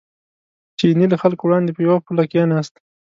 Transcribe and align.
چیني 0.79 1.05
له 1.09 1.17
خلکو 1.23 1.43
وړاندې 1.45 1.71
په 1.73 1.81
یوه 1.87 1.97
پوله 2.05 2.23
کېناست. 2.31 2.73